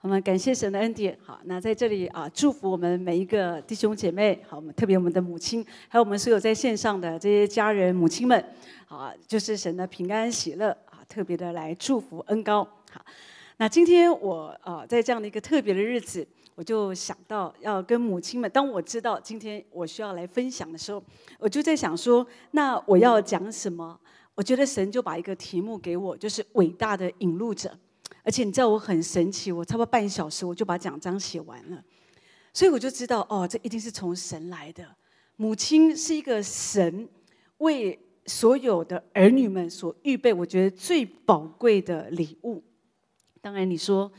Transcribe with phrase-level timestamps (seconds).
[0.00, 1.18] 我们感谢神的恩典。
[1.20, 4.40] 好，那在这里啊，祝福我们每一个弟兄姐妹。
[4.48, 8.44] 好，我们特别我们的母亲，还有我们所有在线上的这些家人、母亲们。
[8.86, 12.62] 好，就是神的平安喜乐啊，特别的来祝福恩高。
[12.92, 13.04] 好，
[13.56, 16.24] 那今天我啊，在这样的一个特别的日子，
[16.54, 18.48] 我就想到要跟母亲们。
[18.52, 21.02] 当我知道今天我需要来分享的时候，
[21.40, 23.98] 我就在想说，那我要讲什么？
[24.36, 27.76] 我觉得神就把一个题目给我，就是伟大的引路者。
[28.22, 31.82] 而且你知道我很神奇，我差不多半小时我就把讲章写完了，
[32.52, 34.86] 所以我就知道哦，这一定是从神来的。
[35.36, 37.08] 母亲是一个神
[37.58, 42.62] 为所有的儿女们所预备，我觉得最宝贵的礼物。
[43.40, 44.12] 当然你说，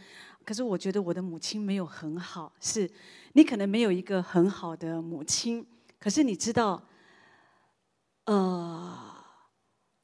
[0.43, 2.89] 可是我觉得我的母亲没有很好，是
[3.33, 5.65] 你可能没有一个很好的母亲，
[5.99, 6.81] 可是你知道，
[8.25, 9.08] 呃。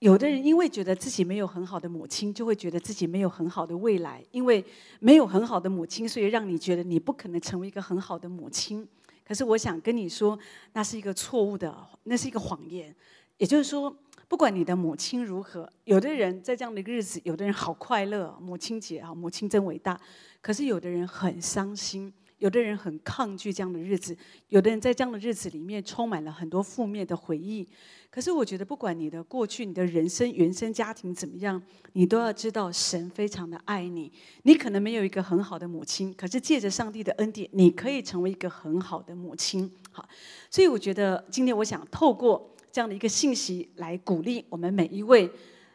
[0.06, 4.24] 有的人因为觉得自己没有很好的母亲，就会觉得自己没有很好的未来。
[4.30, 4.64] 因为
[5.00, 8.88] 没有很好的母亲，所以让你觉得你不可能成为一个很好的母亲。
[9.28, 10.38] 可是我想跟你说，
[10.74, 12.96] 那是一个错误的，那是一个谎言。
[13.38, 13.92] 也就是说，
[14.28, 20.00] 不管你的母亲如何，有的人在这样的一个日子，有的人好快乐，母亲节啊，母亲真伟大。
[20.40, 22.14] 可是有的人很伤心。
[22.46, 24.16] 有的人很抗拒这样的日子，
[24.50, 27.68] 有的人在这样的日子里面充满了很多负面的回忆。
[28.12, 31.60] 可是我觉得，不管你的过去、你的人生、原生家庭怎么样，
[31.94, 34.12] 你都要知道，神非常的爱你。
[34.44, 39.68] 你可能没有一个很好的母亲，可是借着上帝的恩典，你可以成为一个很好的母亲。
[39.92, 40.08] 好，
[40.52, 45.28] 所以我觉得今天我想透过这样的一个信息来鼓励我们每一位、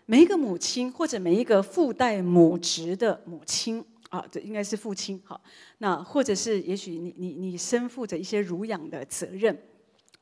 [0.07, 3.85] 每一个母亲，或者每一个父代母职的母亲。
[4.11, 5.21] 啊，这应该是父亲。
[5.25, 5.41] 好，
[5.79, 9.59] 那或者是也许你你你身负着一些儒养的责任。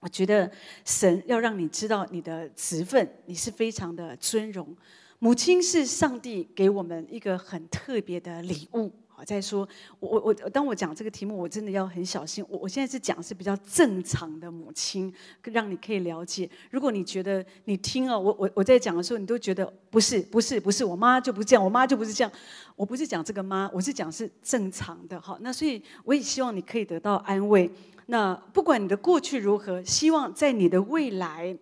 [0.01, 0.49] 我觉得
[0.85, 4.77] 神要让你知道你的职分，你是非常的尊荣。
[5.19, 8.93] 母亲是上帝给我们一个很特别的礼物。
[9.19, 9.69] 好，再说
[9.99, 12.45] 我我我，当我讲这个题目，我真的要很小心。
[12.49, 15.13] 我我现在是讲是比较正常的母亲，
[15.43, 16.49] 让你可以了解。
[16.71, 22.33] 如果你觉得你听了我我我在讲的时候，你都觉得不是不是不是，我妈就不是这样，我妈就不是这样。
[22.77, 25.21] 我不是讲这个妈，我是讲是正常的。
[25.21, 27.69] 好，那所以我也希望你可以得到安慰。
[28.07, 31.59] 那不管你的过去如何，希望在你的未来。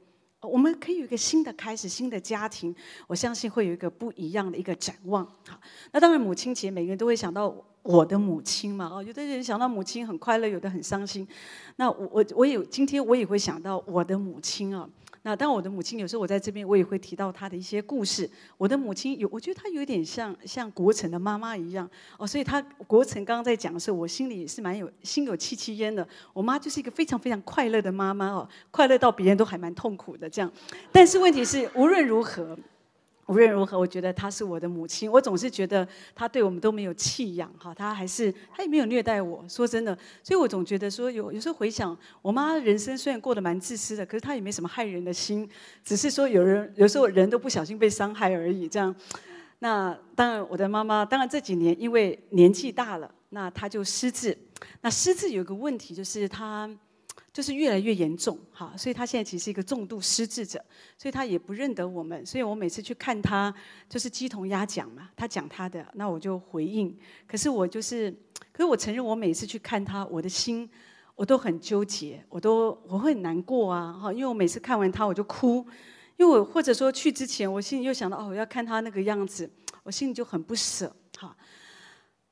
[0.47, 2.75] 我们可以有一个新的开始，新的家庭，
[3.07, 5.25] 我相信会有一个不一样的一个展望。
[5.49, 5.59] 好，
[5.93, 8.91] 那当然母亲节，每个人都会想到我的母亲嘛。
[8.93, 11.27] 哦，有的人想到母亲很快乐，有的很伤心。
[11.77, 14.89] 那我我我也今天我也会想到我的母亲啊。
[15.27, 18.31] 那当我的母亲有时候我在这边，我也会提到她的一些故事。
[18.57, 26.07] 我的母亲有，我觉得她有点像像国成的妈妈一样哦，所以她国成刚刚在讲的时候，我心里也是蛮有心有戚戚焉的。
[26.33, 30.49] 我妈就是一个非常非常快乐的妈妈哦，快乐到别人都还蛮痛苦的这样。
[30.93, 32.57] 但是问题是，无论如何。
[33.27, 35.11] 无论如何，我觉得她是我的母亲。
[35.11, 39.45] 我总是觉得她对我们都没有弃养，哈，她还是她也没有虐待我。
[39.49, 45.49] 说真的，所以我总觉得说有有时候回想，我妈人生虽然过得蛮自私的，可是她也没什么害人的心，
[45.85, 48.69] 只是说有人有时候人都不小心被伤害而已。
[48.69, 48.95] 这样，
[49.59, 54.37] 那当然我的妈妈，当然这几年因为年纪大了，那她就失智。
[54.83, 56.71] 那失智有个问题就是她。
[57.37, 60.59] 就是越来越严重，哈，所以他现在其实是一个重度失智者，
[60.97, 63.55] 所以他也不认得我们，所以我每次去看他，
[63.91, 66.97] 就是鸡同鸭讲嘛，他讲他的，那我就回应。
[67.27, 68.11] 可是我就是，
[68.53, 70.67] 可是我承认，我每次去看他，我的心
[71.15, 75.57] 我都很纠结，我都我会很难过啊，哈，因为我每次看完他我就哭，
[76.17, 79.51] 因为我或者说去之前，我心里又想到哦，我要看他那个样子，
[79.83, 81.37] 我心里就很不舍，哈。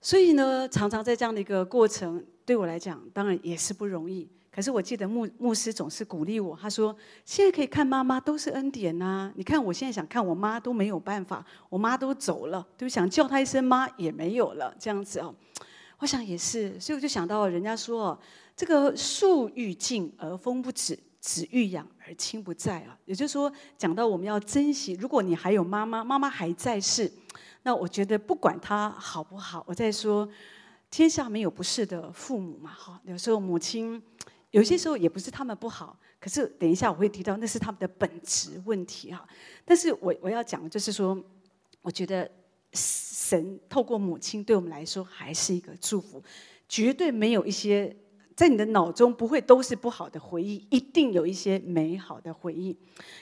[0.00, 4.26] 所以呢，常常在这样的一个过程，对我来讲，当然也是不容易。
[4.54, 12.88] 可是我记得牧牧师总是鼓励我，他说：“现在可以看妈妈都是恩典呐、你看我现在想看我妈都没有办法，我妈都走了，对不？
[12.88, 15.34] 想叫她一声妈也没有了，这样子哦。
[15.98, 18.18] 我想也是，所以我就想到人家说哦，
[18.54, 22.96] 这个树欲静而风不止，子欲养而亲不在啊。
[23.06, 27.10] 也就是说，讲到我们要珍惜，如果你还有妈妈，妈妈还在世，
[27.64, 30.28] 那我觉得不管她好不好，我在说
[30.92, 32.70] 天下没有不是的父母嘛。
[32.70, 34.00] 哈，有时候母亲。
[34.54, 39.26] 有些时候也不是他们不好，可是等一下我会提到那是他们的本质问题哈。
[39.64, 41.20] 但是我我要讲的就是说，
[41.82, 42.30] 我觉得
[42.72, 46.22] 神透过母亲对我们来说还是一个祝福，
[46.68, 47.94] 绝对没有一些。
[48.34, 52.76] 在你的脑中不会都是不好的回忆，一定有一些美好的回忆。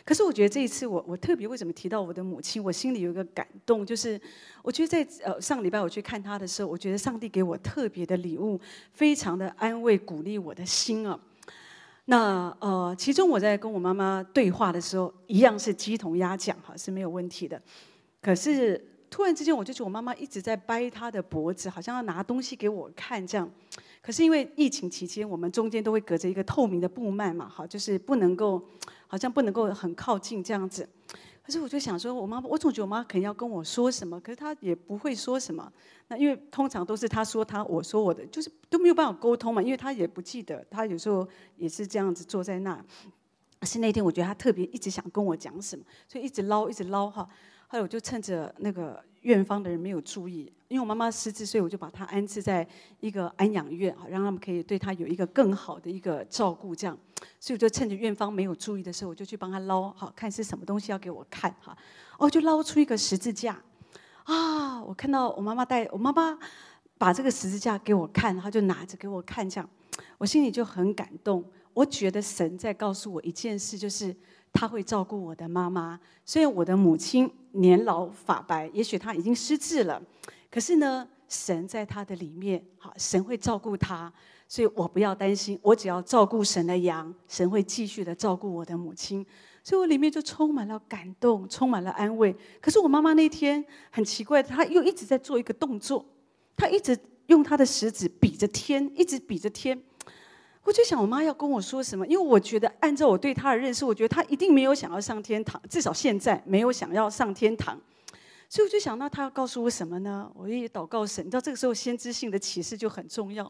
[0.05, 4.19] 可是我觉得这一次我我特别为什么提到我的母亲，我心里有一个感动，就是
[4.63, 8.59] 我觉得在呃上礼拜我去看她的时候，我觉得上帝给我特别的礼物，
[8.93, 11.19] 非常的安慰鼓励我的心啊。
[12.07, 17.61] 那呃，其中我在跟我妈妈对话的时候，一样是鸡同鸭讲哈，是没有问题的。
[18.21, 18.83] 可是
[19.13, 23.49] 突然之间，我就觉得我妈妈一直在掰她的脖子，好像要拿东西给我看这样。
[24.01, 28.61] 可是因为疫情期间，我们中间都会隔着一个透明的布幔嘛，好，就是不能够，
[29.07, 30.89] 好像不能够很靠近这样子。
[31.45, 35.71] 可是我就想说，我妈妈，我总觉得我妈可能要跟我说什么，可是她也不会说什么。
[36.09, 41.29] 那因为通常都是她说她，我说我的，就是都没有办法沟通嘛，因为她也不记得，她有时候
[41.59, 42.83] 也是这样子坐在那。
[43.65, 47.29] 是那天，我觉得她特别一直想跟我讲什么，所以一直捞，一直捞哈。
[47.73, 49.03] 后来我就趁着那个。
[49.23, 52.67] 院方的人没有注意，因为我妈妈失智，所以我就把她安置在
[52.99, 56.75] 一个安养院啊，让他们可以对她有一个更好的一个照顾。
[56.75, 56.99] 这样，
[57.39, 61.79] 所以我就趁着院方没有注意的时候，我就去帮她捞，好看是什么东西要给我看哈。
[62.19, 63.63] 哦，就捞出一个十字架
[64.25, 64.83] 啊！
[64.83, 66.37] 我看到我妈妈带我妈妈
[66.99, 69.71] 把这个十字架给我看，她就拿着给我看，这样
[70.19, 71.45] 我心里就很感动。
[71.75, 74.17] 我觉得神在告诉我一件事，就是。
[74.53, 80.01] 他会照顾我的妈妈，虽然我的母亲年老发白，也许她已经失智了，
[80.51, 84.13] 可是呢，神在她的里面，好，神会照顾她，
[84.47, 89.25] 所以我不要担心，我只要照顾神的羊，神会继续的照顾我的母亲，
[89.65, 92.37] 所以我里面就充满了感动，充满了安慰。
[92.61, 96.05] 可是我妈妈那天很奇怪，她又一直在做一个动作，
[96.55, 96.97] 她一直
[97.27, 99.83] 用她的食指比着天，一直比着天。
[100.65, 102.07] 我就想，我妈要跟我说什么？
[102.07, 107.81] 因为我觉得，按照我对她的认识，我觉得她一定没有想要上天堂，至少现在没有想要上天堂。
[108.49, 110.31] 所以我就想，那她要告诉我什么呢？
[110.37, 113.45] 我也祷告神，你知道这个时候先知性的启示就很重要，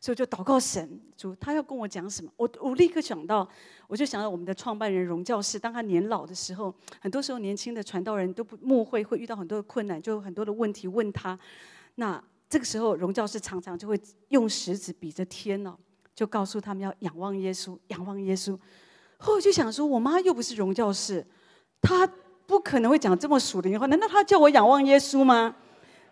[0.00, 2.30] 所以我就祷告神，主他要跟我讲什么？
[2.36, 3.46] 我我立刻想到，
[3.86, 11.38] 我就想到我们的创办人荣教士，当他年老的时候，很多时候年轻的传道人都不牧会，会遇到很多的困难，就有很多的问题问他。
[11.96, 15.76] 那这个时候，荣教士常常就会用食指比着天呢。
[16.16, 18.58] 就告诉他们要仰望耶稣，仰望耶稣。
[19.18, 21.24] 后来我就想说，我妈又不是荣教士，
[21.82, 22.08] 她
[22.46, 23.84] 不可能会讲这么属灵的话。
[23.86, 25.54] 难道她叫我仰望耶稣吗？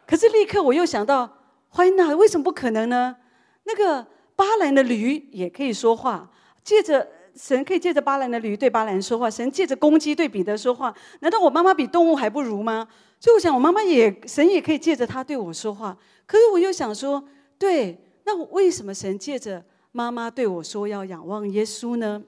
[0.06, 1.38] 可是立刻我又想到，
[1.70, 2.14] 欢迎哪？
[2.14, 3.16] 为什么不可能呢？
[3.64, 4.06] 那个
[4.36, 6.30] 巴兰的驴也可以说话，
[6.62, 10.94] 借着神可以借着巴兰的驴对巴兰说话，神借着公鸡对彼得说话。
[11.20, 12.86] 难道我妈妈比动物还不如吗？
[13.18, 15.96] 所以我想，我妈妈也神也可以借着她对我说话。
[16.26, 17.26] 可是我又想说，
[17.58, 19.64] 对，那我为什么神借着？
[19.96, 22.20] 妈妈对我说：“要仰望耶稣呢。”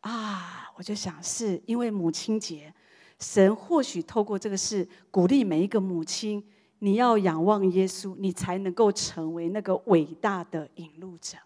[0.00, 2.74] 啊，我就想是因为母亲节，
[3.18, 6.44] 神或许透过这个事鼓励每一个母亲：
[6.80, 11.38] 你要仰望耶稣，你才能够成为那个伟大的引路者。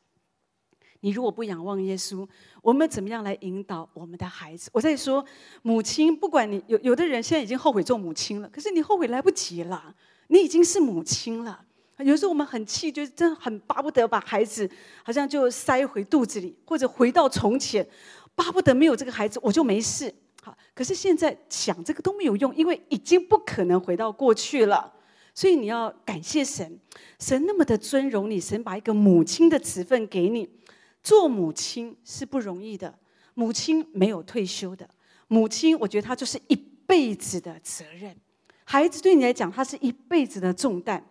[1.03, 2.29] 你如果不仰望耶稣，
[2.63, 4.69] 我们怎么样来引导我们的孩子？
[4.73, 5.25] 我在说，
[5.63, 9.95] 母亲，不管你有有的人现在已经后悔做母亲了，可是你后悔来不及了，
[10.27, 11.65] 你已经是母亲了。
[12.05, 14.69] 有时候我们很气，就是真的很巴不得把孩子
[15.05, 17.87] 好像就塞回肚子里，或者回到从前，
[18.35, 20.13] 巴不得没有这个孩子我就没事。
[20.43, 24.93] 好，可是现在想这个都没有用，因为已经不可能回到过去了。
[25.35, 26.79] 所以你要感谢神，
[27.19, 30.49] 神那么的尊荣你，神把一个母亲的职分给你。
[31.03, 32.99] 做母亲是不容易的，
[33.35, 34.89] 母亲没有退休的，
[35.29, 38.17] 母亲我觉得她就是一辈子的责任。
[38.65, 41.05] 孩子对你来讲，他是一辈子的重担。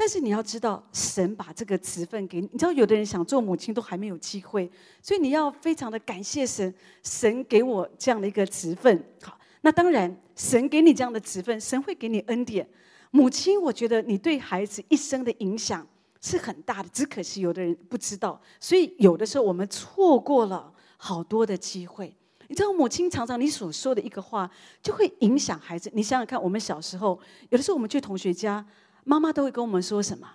[0.00, 2.48] 但是你要知道，神把这个职分给你。
[2.50, 4.70] 你知道，有的人想做母亲都还没有机会，
[5.02, 9.04] 所以你要非常的感谢神，神给我这样的一个职分。
[9.20, 12.66] 好，那当然，神给你这样的职分，神会给你恩典。
[13.10, 15.86] 母亲，我觉得你对孩子一生的影响
[16.22, 18.40] 是很大的，只可惜有的人不知道。
[18.58, 22.16] 所以有的时候我们错过了好多的机会。
[22.48, 24.50] 你知道，母亲常常你所说的一个话，
[24.82, 25.90] 就会影响孩子。
[25.92, 28.64] 你想想看，我们小时候，有的时候我们去同学家。
[29.04, 30.28] 妈妈都会跟我们说什么？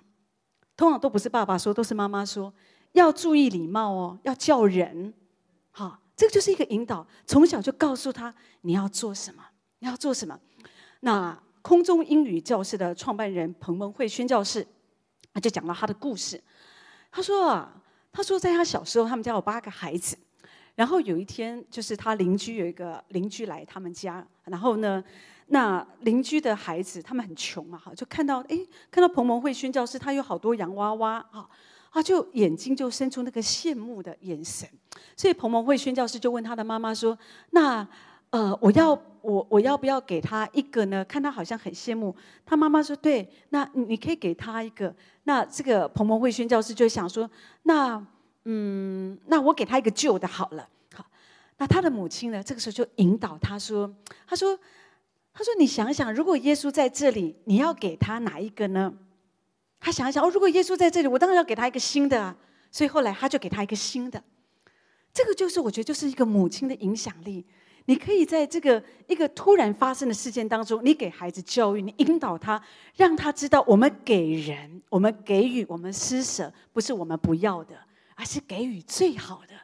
[0.78, 2.54] 通常都不是爸爸说，都是妈妈说。
[2.92, 5.14] 要注意礼貌哦，要叫人。
[5.72, 9.44] 好，这个就是一个引导，从小就告诉他你要做什么，
[9.80, 10.40] 你要做什么。
[11.00, 14.66] 那空中英语教室的创办人彭蒙惠宣教士，
[15.34, 16.42] 他就讲了他的故事。
[17.12, 17.82] 他说啊，
[18.12, 20.18] 他说在他小时候，他们家有八个孩子，
[20.76, 25.04] 然后有一天，就是他邻居有一个邻居来他们家，然后呢。
[25.48, 28.58] 那邻居的孩子，他们很穷嘛，哈，就看到，哎，
[28.90, 31.24] 看到彭蒙惠宣教师，他有好多洋娃娃，
[31.92, 34.68] 啊，就眼睛就生出那个羡慕的眼神。
[35.16, 37.16] 所以彭蒙惠宣教师就问他的妈妈说
[37.52, 37.88] ：“那，
[38.32, 41.06] 呃，我要我我要不要给他一个呢？
[41.06, 44.94] 看他好像很羡慕。”他妈妈说：“对，那你可以给他一个。”
[45.26, 47.30] 那这个彭蒙惠宣教师就想说
[47.64, 48.04] ：“那，
[48.46, 51.06] 嗯，那我给他一个旧的好了。”好，
[51.58, 53.94] 那他的母亲呢，这个时候就引导他说
[54.26, 54.58] ：“他说。”
[55.38, 58.94] 他说：“你想想，如果耶稣在这里，你要给他哪一个呢？”
[59.82, 62.34] 他想一想：“哦，如果耶稣在这里，我当然要给他一个新的啊。”
[62.72, 64.24] 所以后来他就给他一个新的。
[65.14, 67.46] 这个就是我觉得就是一个母亲的影响力。
[67.88, 72.62] 你可以在这个一个突然发生的事件当中，你给孩子教育，你引导他，
[72.96, 77.76] 让他知道我们给人、我们给予、我们施舍，不是我们不要的，
[78.16, 79.55] 而是给予最好的。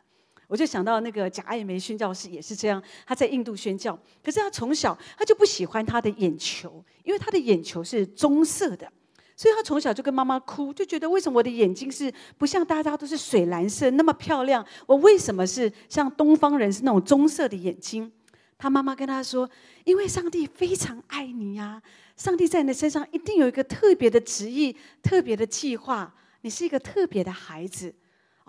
[0.52, 8.92] 我就想到那个贾爱梅宣教士也是这样，他在印度宣教，可是他从小他就不喜欢他的眼球，因为他的眼球是棕色的。
[9.38, 14.64] 所以他从小就跟妈妈哭，就觉得为什么我的眼睛是不像大家都是水蓝色那么漂亮？
[14.86, 18.12] 我为什么是像东方人是那种棕色的眼睛？
[18.58, 19.50] 他妈妈跟他说
[19.86, 21.82] ：“因为上帝非常爱你呀，
[22.18, 26.14] 上帝在你的身上一定有一个特别的旨意、特别的计划。
[26.42, 27.92] 你是一个特别的孩子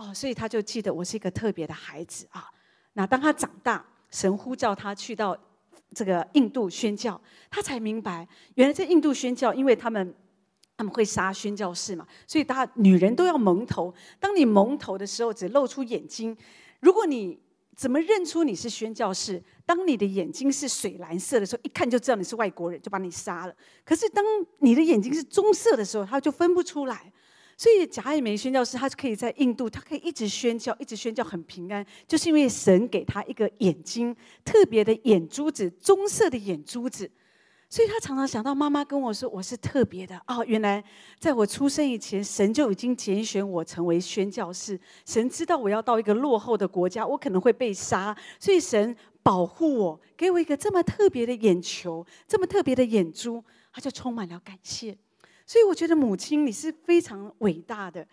[0.03, 2.51] 哦，所以他就记得我是一个特别的孩子啊。
[2.95, 5.37] 那当他长大，神呼叫他去到
[5.95, 10.15] 这个印度宣教，他才明白，原来在印度宣教，因为他们。”
[10.75, 12.05] 他们会杀宣教士嘛？
[12.27, 13.95] 所以大家女人都要蒙头。
[14.19, 16.37] 当你蒙头的时候，只露出眼睛。
[16.81, 17.39] 如果你
[17.77, 19.41] 怎么认出你是宣教士？
[19.65, 23.55] 当你的眼睛是水蓝色的时候，一看就知道你是外国人，就把你杀了。
[23.85, 24.25] 可是当
[24.59, 27.13] 你的眼睛是棕色的时候，他就分不出来。
[27.63, 34.13] 所以贾爱梅宣教士，他可以在印度，他可以一直宣教，一直宣教，很平安，就是因为神给他一个眼睛，
[34.45, 37.09] 特别的眼珠子，棕色的眼珠子。
[37.71, 40.83] 所以他常常想到妈妈跟我说：“我是特别的哦，原来
[41.21, 44.77] 在我出生以前，神就已经拣选我成为宣教士。
[45.07, 54.99] 神知道我要到一个落后的国家，我可能会被杀，所以神保护我，给我一个这么特别的眼球，这么特别的眼珠，他就充满了感谢。
[55.47, 58.07] 所以我觉得母亲你是非常伟大的。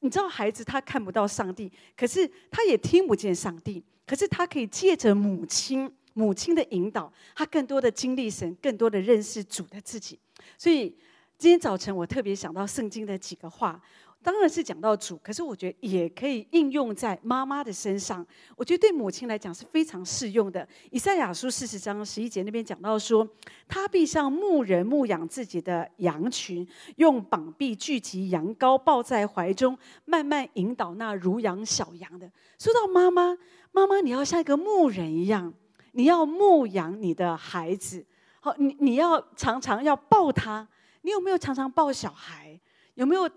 [0.00, 10.16] 你知道，孩子他看不到上帝，可是他也听不见上帝，可是他可以借着母亲。”母亲的引导，他更多的经历神，更多的认识主的自己。
[10.56, 10.96] 所以
[11.36, 13.82] 今天早晨我特别想到圣经的几个话，
[14.24, 18.26] 当然是讲到主，可是我觉得也可以应用在妈妈的身上。
[18.56, 20.66] 我觉得对母亲来讲是非常适用的。
[20.90, 23.28] 以赛亚书四十章十一节那边讲到说，
[23.68, 26.66] 他必像牧人牧养自己的羊群，
[26.96, 29.76] 用膀臂聚集羊羔，抱在怀中，
[30.06, 32.30] 慢慢引导那如羊小羊的。
[32.58, 33.36] 说到妈妈，
[33.72, 35.52] 妈妈你要像一个牧人一样。
[35.92, 38.04] 你要牧养你的孩子，
[38.40, 40.66] 好，你你要常常要抱他。
[41.02, 42.58] 你有没有常常抱小孩？
[42.94, 43.28] 有没有？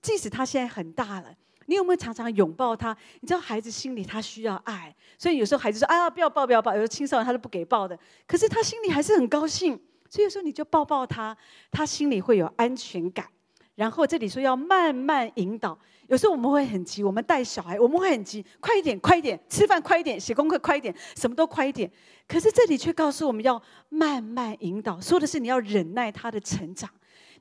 [0.00, 1.34] 即使他现在很大了，
[1.66, 2.96] 你有没有常常拥抱他？
[3.20, 9.78] 你知道孩子心里他需要爱，所以有时候孩子说：“啊，不要抱，不要抱。”有时候青少年他都不给抱的，可是他心里还是很高兴。
[10.10, 11.36] 所以有时候你就抱抱他，
[11.70, 13.26] 他心里会有安全感。
[13.74, 21.88] 然后这里说要慢慢引导，有时候我们会很急，我们带小孩我们会很急，快一点，快一点，吃饭快一点，写功课快一点，什么都快一点。
[22.26, 26.90] 可是这里却告诉我们要慢慢引导，说的是你要忍耐他的成长，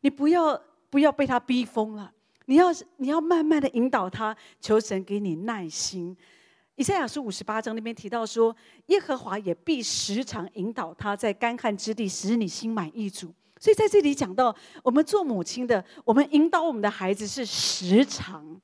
[0.01, 2.11] 你不要不要被他逼疯了，
[2.45, 2.67] 你要
[2.97, 6.15] 你要慢慢的引导他，求神给你耐心。
[6.75, 13.33] 以赛亚书五十八章那边提到说，耶和华也必时常引导他，在干旱之地使你心满意足。
[13.59, 18.61] 所以在这里讲到，我们做母亲的，我们引导我们的孩子是时常，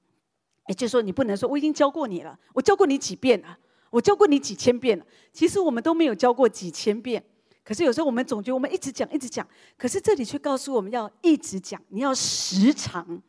[0.67, 3.57] 也就是说，你不能说我已经教过你了，我教过你几遍了，
[3.89, 5.03] 我教过你几千遍了。
[5.31, 7.23] 其实我们都没有教过几千遍，
[7.63, 13.21] 可是有时候我们总觉得我们一直讲，一直讲，可是这里却告诉我们要一直讲，你要时常，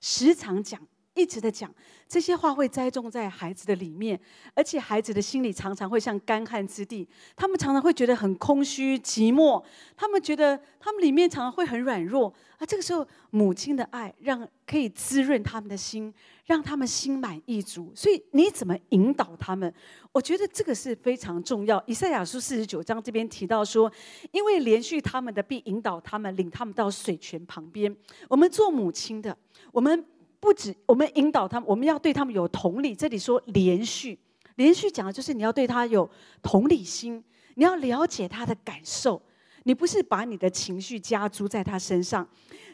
[0.00, 0.80] 时常讲。
[1.18, 1.68] 一直的讲
[2.06, 4.18] 这些话，会栽种在孩子的里面，
[4.54, 9.62] 而且孩子的心里常常会像干旱之地，他们常常会觉得很空虚、寂寞，
[9.96, 12.32] 他们觉得他们里面常常会很软弱。
[12.58, 16.12] 啊这个时候，母亲的爱让可以滋润他们的心，
[16.46, 17.92] 让他们心满意足。
[17.94, 19.72] 所以你怎么引导他们？
[20.12, 21.82] 我觉得这个是非常重要。
[21.86, 23.90] 以赛亚书四十九章这边提到说，
[24.32, 27.94] 因为连续他们的必引导他们，领他们到水泉旁边。
[28.28, 29.36] 我们做母亲的，
[29.72, 30.04] 我们。
[30.40, 32.94] 不止我们引导他们，我们要对他们有同理。
[32.94, 34.18] 这里说连续，
[34.56, 36.08] 连续讲的就是你要对他有
[36.42, 37.22] 同理心，
[37.54, 39.20] 你要了解他的感受。
[39.64, 42.26] 你不是把你的情绪加诸在他身上，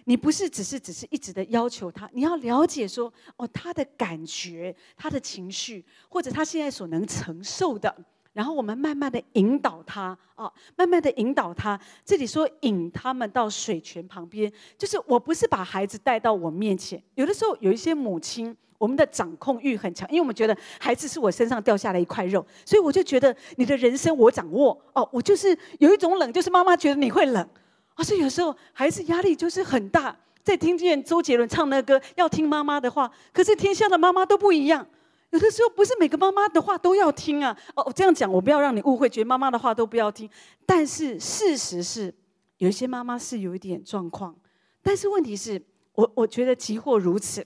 [0.05, 7.93] 你不是只是只是一直的要求他，你要了解说哦，他的感觉、他的情绪，或者他现在所能承受的。
[8.35, 11.81] 然后我们慢慢的引导他啊，慢慢的引导他。
[12.05, 17.03] 这里说引他们到水泉旁边，就是我不是把孩子带到我面前。
[17.15, 24.79] 有的时候有一些母亲，我们的掌控欲很强，因为我们觉得孩子是我身上掉下来一块肉，所以我就觉得你的人生我掌握。
[24.93, 27.49] 哦，我就是有一种冷，就是妈妈觉得你会冷
[27.95, 30.15] 啊，所以有时候孩子压力就是很大。
[30.43, 34.87] 在听见周杰伦唱那歌，要听妈妈的话，可是天下的妈妈都不一样。
[35.35, 37.59] 有的时候不是每个妈妈的话都要听啊！
[37.75, 40.31] 哦，我这样讲，我不要让你误会，觉得妈妈的话都不要听。
[40.65, 42.15] 但是事实是，
[42.59, 44.33] 有一些妈妈是有一点状况。
[44.81, 45.61] 但是问题是，
[45.95, 47.45] 我我觉得即或如此，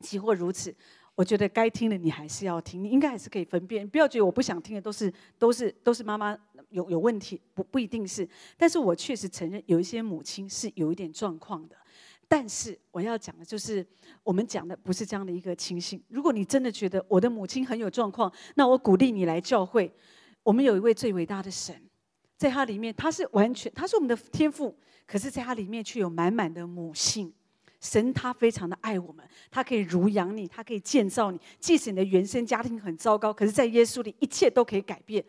[0.00, 0.74] 即或如此，
[1.14, 3.88] 我觉得该听的你还是要听，你应该还是可以分辨。
[3.88, 6.36] 不要觉得我不想听的都是都是都是妈妈
[6.70, 8.28] 有有问题，不不一定是。
[8.56, 11.76] 但是我确实承认有一些母亲是有一点状况的。
[12.32, 13.86] 但是我要讲的就是，
[14.22, 16.02] 我们讲的不是这样的一个情形。
[16.08, 19.92] 如果你真的觉得我的母亲很有状况，那我鼓励你来教会。
[20.42, 21.76] 我们有一位最伟大的神，
[22.38, 24.74] 在他里面，他是完全，他是我们的天赋，
[25.06, 27.30] 可是在他里面却有满满的母性。
[27.82, 31.38] 神他非常的爱我们，他可以乳养你，他可以建造你。
[31.60, 35.22] 即使你的原生家庭很糟糕，可是在耶稣里一切都可以改变。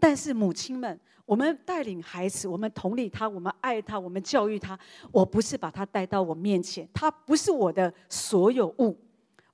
[0.00, 0.98] 但是母亲们。
[1.26, 4.78] 我们带领孩子，我们同理他，我们爱他，我们教育他。
[5.10, 8.96] 我不是把他带到我面前，他不是我的所有物。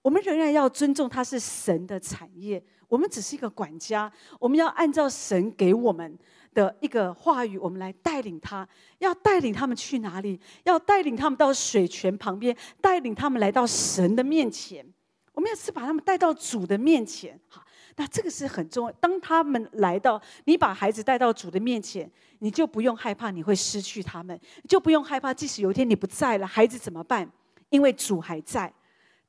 [0.02, 2.62] 我们仍然要尊重他是神的产业。
[2.88, 6.18] 我们只是一个管家，我们要按照神给我们
[6.52, 8.68] 的一个话语，我们来带领他。
[8.98, 10.38] 要带领他们去哪里？
[10.64, 14.84] 要带领他们到水泉旁边，带领他们来到神的面前。
[15.32, 17.62] 我们要是把他们带到主的面前，好。
[17.96, 18.92] 那这个是很重要。
[19.00, 27.30] 当他们来到，你把孩子带到主的面前，你就不用害怕你会失去他们，就不用害怕，即使有一天你不在了，孩子怎么办？
[27.70, 28.72] 因为主还在。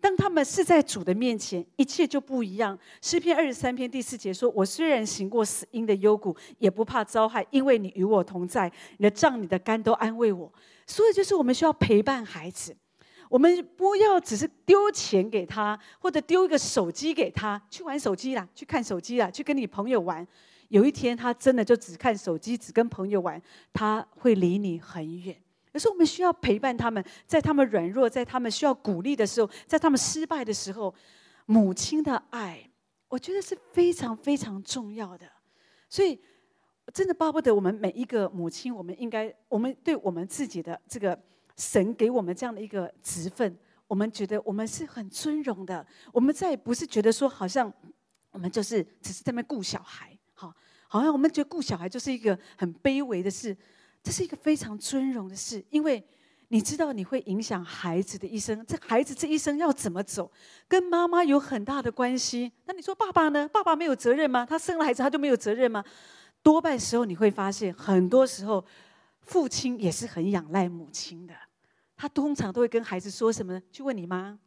[0.01, 2.77] 当他们是在主的面前，一切就不一样。
[3.01, 10.51] 诗篇二十三篇第四节说：“我虽然行过死荫的幽谷，也不怕遭害，因为你与我同在，你的杖、你的竿都安慰我。”
[10.86, 12.75] 所以，就是我们需要陪伴孩子。
[13.33, 20.25] 我们不要只是丢钱给他，或者丢一个手机给他，去玩手机啦，去看手机啦，去跟你朋友玩。
[20.67, 23.41] 有一天他真的就只看手机，只跟朋友玩，
[23.73, 25.35] 他会离你很远。
[25.71, 30.93] 有时候我们需要陪伴他们，在他们软弱，在他们需要鼓励的时候，在他们失败的时候，
[31.47, 32.69] 母亲的爱，
[33.09, 35.25] 我觉得是非常非常重要的。
[35.89, 36.21] 所以，
[36.93, 41.19] 真的巴不得我们每一个母亲，我们应该，我们对我们自己的这个。
[41.57, 43.57] 神给我们这样的一个职分，
[43.88, 45.86] 我们觉得我们是很尊荣的。
[46.12, 47.72] 我们再也不是觉得说，好像
[48.31, 50.53] 我们就是只是在那顾小孩，好，
[50.88, 53.55] 好像我们觉得顾小孩就是一个很卑微的事。
[54.01, 56.03] 这是一个非常尊荣的事，因为
[56.50, 58.66] 你知道你会影响孩子的一生。
[58.66, 60.29] 这孩子这一生要怎么走，
[60.68, 62.51] 跟妈妈有很大的关系。
[62.66, 63.48] 那你说爸爸呢？
[63.48, 64.46] 爸爸没有责任吗？
[64.46, 65.83] 他生了孩子他就没有责任吗？
[66.42, 68.66] 多半时候你会发现，很多时候。
[69.24, 71.33] 父亲也是很仰赖母亲的，
[71.96, 73.62] 他通常都会跟孩子说什么呢？
[73.72, 74.38] 去问你妈，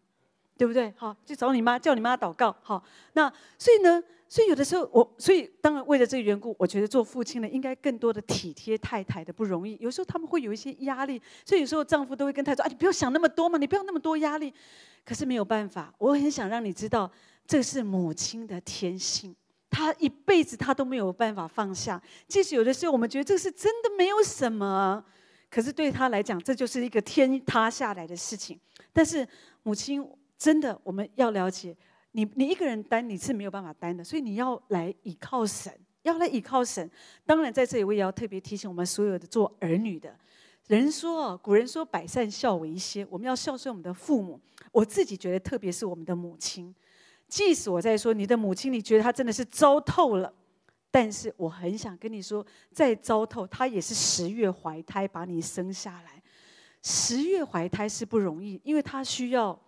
[0.56, 0.92] 对不对？
[0.96, 2.54] 好，去找你妈，叫你妈祷告。
[2.62, 2.82] 好，
[3.14, 9.76] 那所以呢，所以有的时候我，所以当然为了这个缘故，我觉得做父亲的应该更多的体贴太太的不容易。
[9.80, 14.52] 有时候他们会有一些压力，所以有时候丈夫都会跟太太说：“啊，你不要想那么多嘛，你不要那么多压力。”
[15.04, 17.10] 可是没有办法，我很想让你知道，
[17.46, 19.34] 这是母亲的天性。
[19.76, 25.04] 他一辈子他都没有办法放下，即使有的时候我们觉得这是真的没有什么，
[25.50, 28.58] 可是对他来讲，这就是一个天塌下来的事情。
[28.90, 29.28] 但是
[29.64, 30.02] 母亲
[30.38, 31.76] 真的，我们要了解，
[32.12, 35.70] 你你一个人担你是没有办法担的，所以你要来倚靠神，
[36.04, 36.90] 要来倚靠神。
[37.26, 40.16] 当然在这里我也要特别提醒我们所有的做儿女的
[40.68, 44.40] 人说，古人说百善孝为先，我们要孝顺我们的父母。
[44.72, 46.74] 我自己觉得，特别是我们的母亲。
[47.28, 50.32] 即使我在说你的母亲，你觉得她真的是糟透了，
[50.90, 56.22] 但是我很想跟你说，再糟透，她也是十月怀胎把你生下来。
[56.82, 59.58] 十月怀胎是不容易，因为她需要。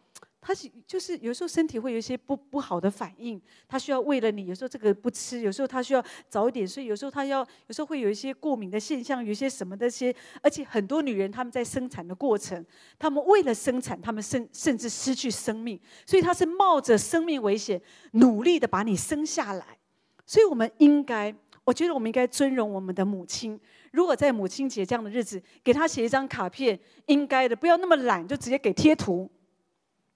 [0.40, 12.64] 他是就是有时候身体会有一些不不好的反应，他需要为了你，有时候这个不吃，有时候他需要早一点睡，有时候他要有时候会有一些过敏的现象，有一些什么的些，而且很多女人她们在生产的过程，
[12.98, 17.80] 她们为了生产，她们甚甚至失去生命，所以她是冒着生命危险
[18.12, 19.78] 努力的把你生下来，
[20.24, 23.58] 所以我们应该，我觉得我们应该尊荣我们的母亲。
[23.90, 29.28] 如果在母亲节这样的日子，给她写一张卡片，应该的，不要那么懒，就直接给贴图。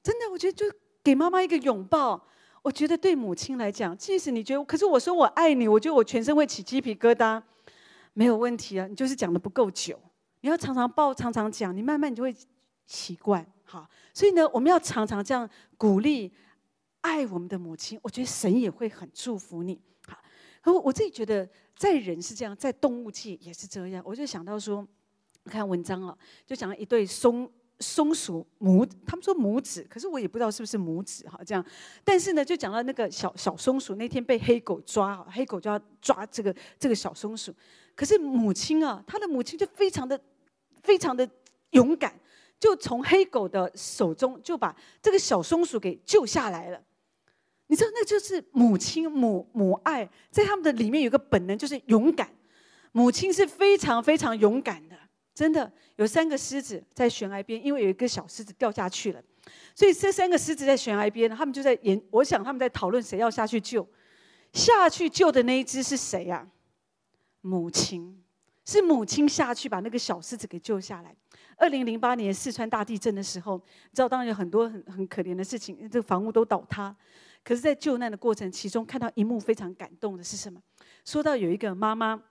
[0.02, 0.66] 真的，我觉得就
[1.04, 2.26] 给妈妈一个拥抱。
[2.62, 7.42] 我觉得对母亲来讲，即使你觉得，可是我说我爱你，我觉得我全身会起鸡皮疙瘩，
[8.12, 8.86] 没有问题啊。
[8.86, 9.98] 你就是讲得不够久，
[10.42, 12.34] 你要常常抱，常常讲，你慢慢你就会
[12.86, 13.44] 习惯。
[13.64, 16.32] 好，所以呢，我们要常常这样鼓励、
[17.00, 17.98] 爱我们的母亲。
[18.02, 19.80] 我觉得神也会很祝福你。
[20.06, 20.16] 好，
[20.60, 24.00] 可我自己觉得，在人是这样，在动物界也是这样。
[24.06, 24.86] 我就想到说，
[25.46, 27.50] 看文章啊，就讲了一对松。
[27.80, 31.64] 松鼠母，他们说母子，可是我也不知道是不是母子哈，这样。
[32.04, 37.52] 但是呢，就讲到那个小小松鼠那天被黑狗抓，黑狗就要抓这个这个小松鼠。
[37.94, 40.20] 可是母亲啊，他的母亲就非常的
[40.82, 41.28] 非常的
[41.70, 42.14] 勇敢，
[42.58, 46.80] 就从黑狗的手中就把这个小松鼠给救下来了。
[47.66, 52.30] 你知道，那就是母亲母母爱，在他们的里面有个本能，就是勇敢。
[52.92, 54.91] 母亲是非常非常勇敢的。
[55.34, 59.22] 真的有三个狮子在悬崖边，因为有一个小狮子掉下去了，
[59.74, 62.00] 所以这三个狮子在悬崖边，他们就在演。
[62.10, 63.86] 我想他们在讨论谁要下去救。
[64.52, 66.46] 下去救的那一只是谁呀？
[67.40, 68.22] 母亲，
[68.66, 71.16] 是母亲下去把那个小狮子给救下来。
[71.56, 76.94] 二零零八年四川大地震的时候，你知道当然有很多很很可怜的事情，这个房屋都倒塌。
[77.42, 80.60] 可是，在救难的过程其中，看到一幕非常感动的是什么？
[81.04, 82.22] 说到有一个妈妈，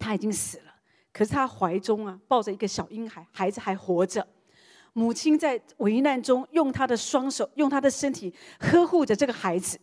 [0.00, 0.71] 她已经死了，
[1.12, 4.26] 可是他怀中啊抱着一个小婴孩，孩子还活着。
[4.94, 9.78] 母亲在危难中用她的双手，用她的身体呵护着这个孩子。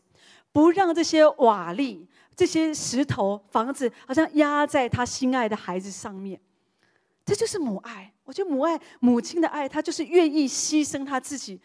[0.51, 6.39] 不让这些瓦砾、这些石头、房子，好像压在他心爱的孩子上面。
[7.23, 8.11] 这就是母爱。
[8.23, 11.59] 我觉得母爱，母亲的爱，她就是愿意牺牲她自己。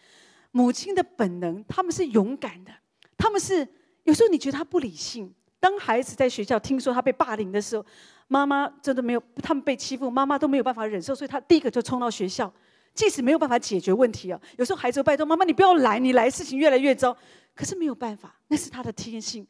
[0.51, 2.71] 母亲的本能，他们是勇敢的。
[3.17, 3.67] 他们是
[4.03, 5.33] 有时候你觉得他不理性。
[5.59, 7.83] 当孩子在学校听说他被霸凌的时候，
[8.27, 12.51] 妈妈真的没有，他们被欺负，妈妈都没有办法忍受，所以他第一个就冲到学校。
[12.93, 17.15] 即使没有办法解决问题啊，有时候孩子拜托妈妈，你不要来，你来事情越来越糟。
[17.53, 19.45] 可是没有办法，那是他的天性。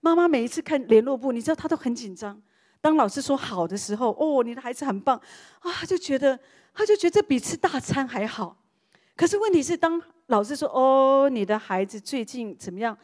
[0.00, 2.40] 妈妈每一次看联络簿，你知道他都很紧张。
[2.80, 5.20] 当老师说好的时候，哦，你的孩子很棒
[5.60, 6.38] 啊，就觉得
[6.72, 8.56] 他就觉得这比吃大餐还好。
[9.14, 12.96] 可是问题是，当老师说哦，你的孩子最近怎么样，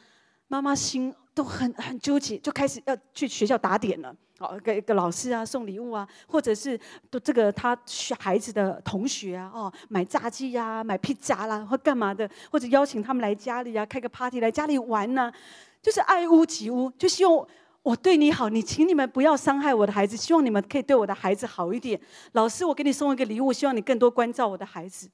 [0.55, 4.15] 妈妈心都很很纠结，就开始要去学校打点了。
[4.39, 6.79] 哦，给个老师啊送礼物啊，或者是
[7.11, 7.77] 都这个他
[8.21, 15.35] 孩子的同学啊，哦，买炸鸡呀、啊，买披萨啦，或干嘛的，或者邀请他们来家里啊，开个 party 来家里玩呐、啊，
[15.83, 17.45] 就是爱屋及乌，就希望
[17.83, 22.01] 我对你好，你请你们不要伤害我的孩子，希望你们可以对我的孩子好一点。
[22.33, 25.11] 老师，我给你送一个礼物，希望你更多关照我的孩子，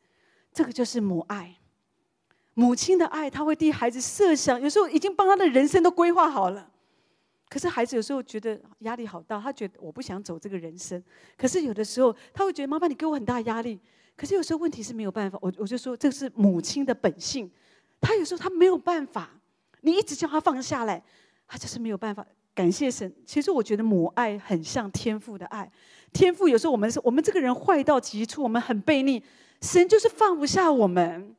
[0.52, 1.54] 这个就是母爱，
[2.60, 6.70] 母亲的爱，他会替孩子设想，有时候已经帮他的人生都规划好了。
[7.48, 11.02] 可是孩子有时候觉得压力好大，他觉得我不想走这个人生。
[11.38, 13.80] 可是有的时候他会觉得妈妈你给我很大压力。
[14.14, 17.50] 可是有时候问题是没有办法，我我就说这是母亲的本性。
[17.98, 19.30] 他有时候他没有办法，
[19.80, 21.02] 你一直叫他放下来，
[21.48, 22.26] 他就是没有办法。
[22.54, 25.70] 感谢神，其实我觉得母爱很像天父的爱。
[26.12, 29.22] 天父有时候我们是我们这个人坏到极处，我们很悖逆，
[29.62, 31.34] 神就是放不下我们。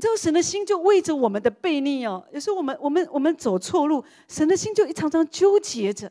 [0.00, 6.10] 你知道神的心就为着我们的悖逆哦，有时候我们我们我们走错路，神的心就一常常纠结着。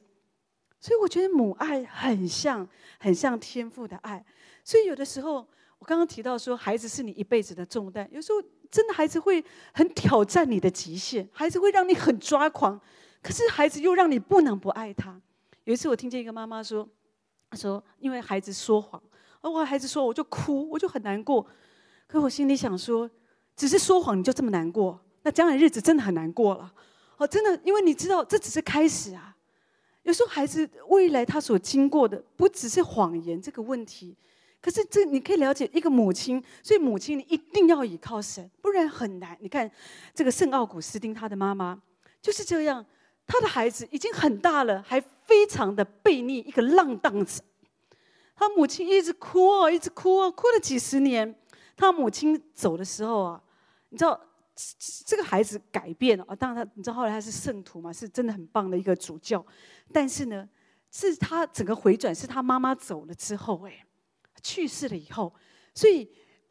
[0.80, 4.24] 所以我觉得母爱很像很像天父的爱。
[4.64, 5.38] 所以有的时候
[5.80, 12.80] 我刚刚提到说，孩子是你一辈子的重担，有时候真的孩子会很挑战你的极限，孩子会让你很抓狂，
[13.24, 15.20] 可是孩子又让你不能不爱他。
[15.64, 16.88] 有一次我听见一个妈妈说，
[17.50, 19.02] 她说因为孩子说谎，
[19.42, 21.44] 而我孩子说我就哭，我就很难过，
[22.06, 23.10] 可我心里想说。
[23.60, 26.74] 只是说谎你就这么难过，那将来日子真的很难过了。
[27.18, 29.36] 哦，真的，因为你知道这只是开始啊。
[30.04, 34.16] 有时候孩子未来他所经过的不只是谎言这个问题，
[34.62, 39.38] 可是这你可以了解一个母亲，所以母亲你一定要依靠神，不然很难。
[39.42, 39.70] 你看
[40.16, 41.78] 这个圣奥古斯丁他的妈妈
[42.22, 42.86] 就是这样，
[43.28, 47.42] 他的孩子已经很大了，还非常的悖逆，一个浪荡子。
[48.38, 51.36] 他母亲一直哭啊，一直哭啊，哭了几十年。
[51.76, 53.44] 他母亲走的时候啊。
[53.90, 54.20] 你知道
[55.06, 56.36] 这个孩子改变了啊？
[56.36, 59.46] 当然他，你知道后来他是圣徒嘛，是真的很棒的一个主教。
[59.92, 60.48] 但是呢，
[60.92, 63.86] 是他整个回转，是他妈妈走了之后，哎，
[64.44, 65.34] 去世了以后。
[65.74, 66.10] 所以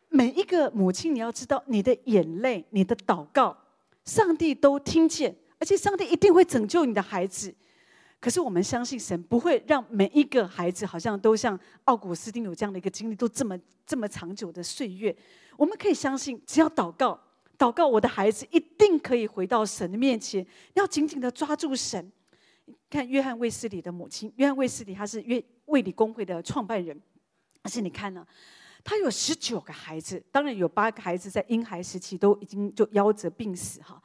[0.09, 3.57] 每一个母亲，你要知道，你的眼泪、你的祷告，
[4.05, 7.55] 上帝都听见，而且上帝一定会拯救你的孩子。
[8.20, 15.14] 可是我们相信神不会让每一个孩子好像都像奥古斯丁有这样的一个经历，都这么这么长久的岁月。
[15.57, 17.20] 我们可以相信，只要祷告。
[17.59, 20.47] 祷告，我的孩子一定可以回到神的面前。
[20.75, 22.12] 要紧紧的抓住神。
[22.90, 26.99] 看约翰卫斯理的母亲，约翰卫斯理他是约卫理公会的创办人。
[27.62, 28.27] 而且你看呢，
[28.85, 34.01] 他有十九个孩子，当然有八个孩子在婴孩时期都已经就夭折病死哈。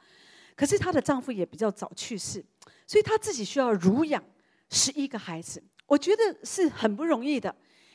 [0.56, 2.44] 可是她的丈夫也比较早去世，
[2.86, 4.22] 所以她自己需要乳养
[4.70, 5.62] 十一个孩子。
[5.86, 7.54] 我觉得是很不容易的，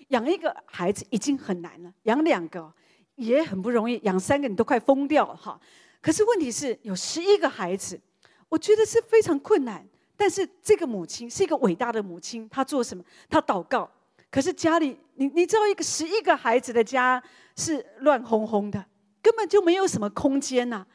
[0.10, 2.72] 养一个孩子已经很难了，养两个。
[3.20, 5.60] 也很不容易，养三个你都快疯掉了哈。
[6.02, 8.00] 可是问题是有十一个孩子，
[8.48, 9.86] 我觉得是非常困难。
[10.16, 13.04] 但是这个母亲是一个伟大的母亲，她做什么？
[13.30, 13.90] 她祷告。
[14.32, 17.22] 可是家里，你你知道，一个十一个孩子的家
[17.56, 18.86] 是乱哄哄的，
[19.22, 20.86] 根本就没有什么空间呐。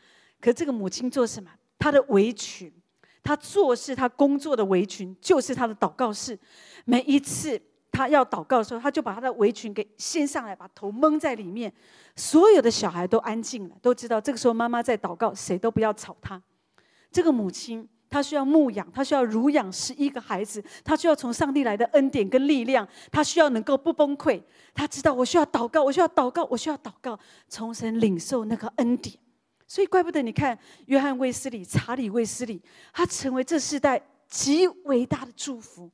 [0.41, 1.51] 可这个母亲做什么？
[1.79, 2.73] 她的围裙，
[3.23, 6.39] 她做事，她工作的围裙就是她的祷告室。
[6.87, 7.61] 每一次。
[7.95, 11.73] 他要祷告的时候，他就把他的围裙给掀上来，把头蒙在里面。
[12.17, 16.43] 所有的小孩都安静了，都知道这个时候妈妈在祷告，谁都不要吵他。
[17.13, 24.43] 这个母亲她需要牧养，她需要乳养十一个孩子，她需要从上帝来的恩典跟力量，她需要能够不崩溃。
[24.75, 29.17] 他知道我需要祷告，我需要祷告，我需要祷告，从神领受那个恩典。
[29.67, 35.91] 所以怪不得你看约翰卫斯理、查理卫斯理，他成为这世代极伟大的祝福，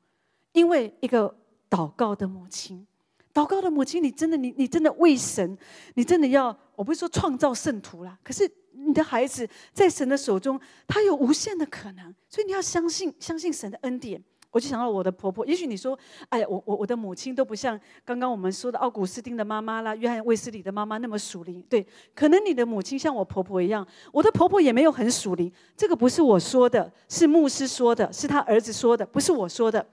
[0.52, 1.34] 因为一个
[1.70, 2.86] 祷告的母亲。
[3.32, 5.56] 祷告的母亲，你真的，你你真的为神，
[5.94, 14.20] 你真的要，我不是说创造圣徒啦，可是你的孩子在神的手中，他有无限的可能，所以你要相信，相信神的恩典。
[14.50, 15.96] 我就想到我的婆婆，也许你说，
[16.28, 29.86] 哎，我我我的母亲都不像刚刚我们说的奥古斯丁的妈妈啦，约翰卫斯理的妈妈那么属灵，对，可能你的母亲像我婆婆一样，我的婆婆也没有很属灵，这个不是我说的，是牧师说的，是他儿子说的，不是我说的，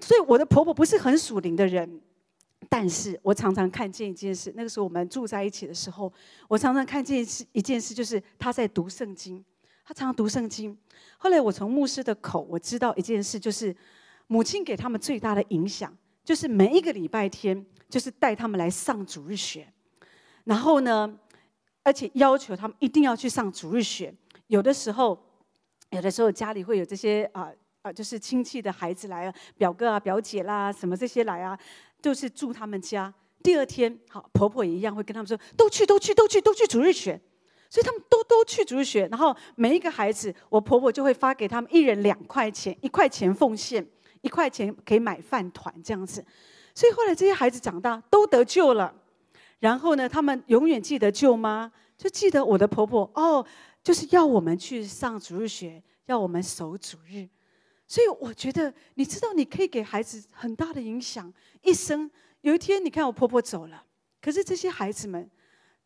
[0.00, 2.00] 所以我的婆婆不是很属灵的人。
[2.70, 6.10] 但是我常常看见一件事，那个时候我们住在一起的时候，
[6.48, 9.44] 我常常看见一一件事，就是她在读圣经，
[9.84, 10.76] 她常常读圣经。
[11.18, 13.76] 后来我从牧师的口我知道一件事，就是
[14.28, 19.70] 母亲给他们最大的影响，就是每一个礼拜天，就是带他们来上主日学，
[20.44, 21.18] 然后呢，
[21.82, 24.12] 而且要求他们一定要去上主日学。
[24.46, 25.18] 有的时候，
[25.90, 27.52] 有的时候家里会有这些啊
[27.84, 31.56] 啊，就是亲戚的孩子来啊，表哥啊、表姐啦，什么这些来啊。
[32.00, 37.20] 就是住他们家，第二天好，婆婆也一样会跟他们说，都去都去都去都去主日学，
[37.68, 39.06] 所以他们都都去主日学。
[39.08, 43.86] 然后每一个孩子，我婆婆就会发给他们一人两块钱，一块钱奉献，
[44.22, 46.24] 一块钱可以买饭团这样子。
[46.74, 48.94] 所以后来这些孩子长大都得救了。
[49.60, 51.70] 然后呢，他们永远记得救吗？
[51.98, 53.44] 就记得我的婆婆哦，
[53.82, 57.28] 就是要我们去上主日学，要我们守主日。
[57.94, 61.32] 所以我觉得，你知道，你可以给孩子很大的影响。
[61.62, 63.86] 一生有一天，你看我婆婆走了，
[64.20, 65.30] 可是这些孩子们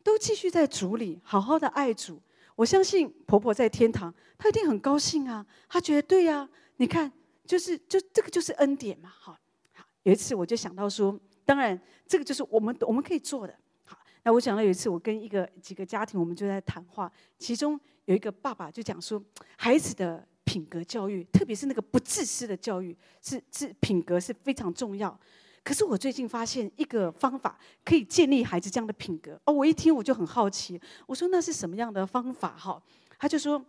[0.01, 2.19] 都继续在主里好好的爱主。
[2.55, 5.45] 我相信婆婆在天堂，她一定很高兴啊。
[5.67, 7.13] 她觉得对呀，你看，
[7.45, 9.13] 就是就这个就是恩典嘛。
[9.15, 9.37] 好，
[9.73, 13.55] 好，有一次我就想到说，当然这个就是我们我们可以做的。
[13.85, 19.23] 好，那我想到有一次我跟一个几个家庭，我们就在谈话，其中有一个爸爸就讲说，
[19.55, 20.27] 孩子的。
[20.49, 25.15] 品格教育，特别是那个不自私的教育，是是品格是非常重要。
[25.63, 29.39] 可是我最近发现一个方法，可以建立孩子这样的品格。
[29.45, 32.57] 哦，我一听我就很好奇，我说那是什么样的方法？
[32.57, 32.81] 哈，
[33.19, 33.63] 他就说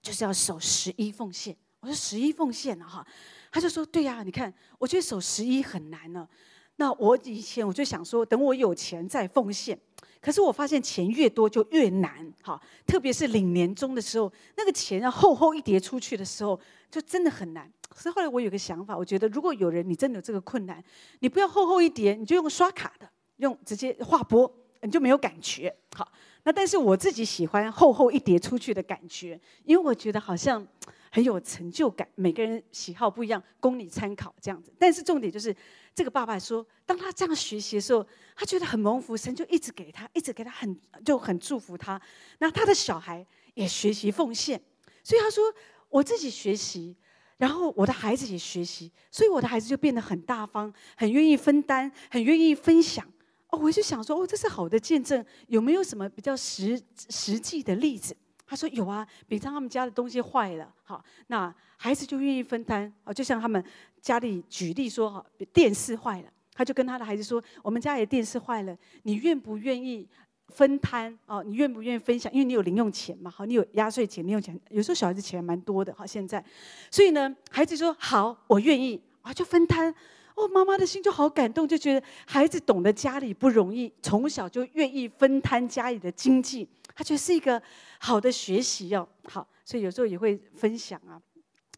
[0.00, 1.56] 就是要守十一奉献。
[1.80, 3.06] 我说十一奉献啊，哈，
[3.50, 6.28] 他就说对呀，你看，我觉得守十一很难呢。
[6.76, 9.76] 那我以前我就想说，等我有钱再奉献。
[10.24, 16.58] 可是我发现钱越多就越难，哈，特别是领年终的时候，那个钱要厚厚一叠出去的时候，
[16.90, 17.70] 就真的很难。
[17.94, 20.82] 所以后来我有个想法，我觉得如果有人你真的有这个困难，
[21.18, 23.06] 你不要厚厚一叠，你就用刷卡的，
[23.36, 25.76] 用直接划拨，你就没有感觉。
[25.94, 26.10] 好，
[26.44, 30.66] 那但是我自己喜欢厚厚一叠出去的感觉，因为我觉得好像。
[31.14, 34.72] 很有成就感，每个人喜好不一样，供你参考这样子。
[34.76, 35.54] 但是重点就是，
[35.94, 38.04] 这个爸爸说，当他这样学习的时候，
[38.34, 42.00] 他觉得很蒙福，神就一直给他，一直给他很就很祝福他。
[42.38, 44.60] 那他的小孩也学习奉献，
[45.04, 45.44] 所以他说，
[45.88, 46.96] 我自己学习，
[47.36, 53.06] 然后我的孩子也学习，所以我的孩子就变得很大方，很愿意分担，很愿意分享。
[53.50, 58.16] 哦，我就想说，哦，这是好的见证，有没有什么比较实实际的例子？
[58.46, 63.12] 他说有啊，比方他们家的东西坏了，好，那孩子就愿意分担啊。
[63.12, 63.64] 就像他们
[64.04, 70.06] 家里举例说，哈，电视坏了，他就跟他的孩子说：“我们家里的电视坏了，你愿不愿意
[70.48, 71.18] 分摊？
[71.24, 72.30] 哦，你愿不愿意分享？
[72.30, 74.60] 因为你有零用钱嘛，好，你有压岁钱、零用钱。
[74.68, 76.44] 有时候小孩子钱蛮多的，哈，现在，
[76.90, 79.92] 所以呢，孩子说好，我愿意啊，就分摊。
[80.34, 87.60] 哦，妈妈的心就好感动，就觉得孩子懂得家里不容易，从小就愿意分摊家里的经济。”他觉得是一个
[87.98, 91.18] 好的学习哦，好，所以有时候也会分享啊。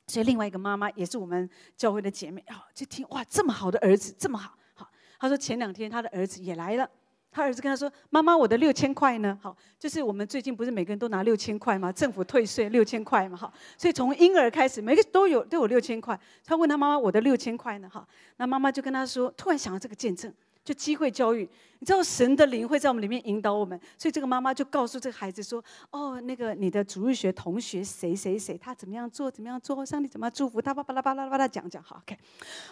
[0.07, 4.89] 所以另外一个妈妈也是我们教会的姐妹啊，就听哇，这么好的儿子这么好，好。
[5.19, 6.89] 她说前两天她的儿子也来了，
[7.33, 11.91] 她儿子跟她说：“妈妈，我的六千块呢？”好，就是我们最近不是每个人都拿六千块吗？
[11.91, 16.19] 政府退税六千块嘛，好，所以从婴儿开始，每个都有都有六千块。
[16.45, 20.33] 她问她妈妈：“我的六千块呢？”好，那妈妈就跟她说：“突然想到这个见证。”
[20.67, 21.49] 就机会教育，
[21.79, 32.19] 你知道神的灵会在我们里面引导我们，所以这个妈妈就告诉这个孩子说：“哦，那个你的主日学同学谁谁谁，他怎么样做，怎么样做，上帝怎么样祝福他，巴拉巴拉巴拉讲讲，好，OK。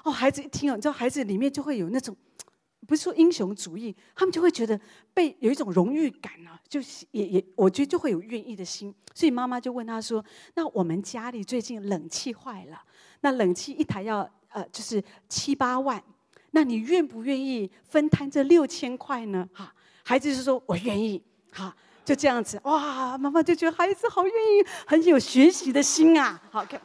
[0.02, 2.16] 哦，孩子一听哦，你知道孩子里面就会有那种，
[2.85, 4.78] 不是说英雄主义，他们就会觉得
[5.14, 8.92] 被有一种荣誉感啊，就是也也，我觉得就会有愿意的心。
[9.14, 10.24] 所以妈妈就问他说
[10.57, 12.83] ：“那我们家里最近冷气坏了，
[13.20, 16.02] 那冷气一台要呃，就是七八万。”
[16.55, 19.47] 那你愿不愿意分摊这六千块呢？
[19.53, 21.21] 哈，孩子就说：“我愿意。”
[21.53, 26.40] 哈，就这样子，哇，妈妈就觉得孩子好愿意，很有学习的心啊。
[26.51, 26.81] 好看。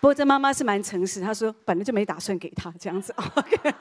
[0.00, 3.14] 不过这妈妈是蛮诚实，她说本来就没打算给他这样子。
[3.36, 3.74] OK。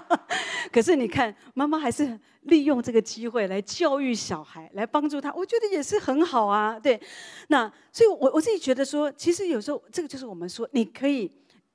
[0.70, 6.78] 可是你看，妈妈还是利用这个机会来教育小孩，来帮助他，我觉得也是很好啊。
[6.78, 7.00] 对，
[7.48, 11.30] 那所以我我自己觉得说，其实有时候这个就是我们说，你可以，